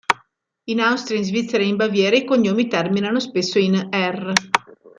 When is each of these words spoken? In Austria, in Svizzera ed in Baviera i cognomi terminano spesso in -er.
In 0.63 0.79
Austria, 0.81 1.19
in 1.19 1.23
Svizzera 1.25 1.61
ed 1.61 1.69
in 1.69 1.75
Baviera 1.75 2.15
i 2.15 2.25
cognomi 2.25 2.67
terminano 2.67 3.19
spesso 3.19 3.59
in 3.59 3.87
-er. 3.91 4.33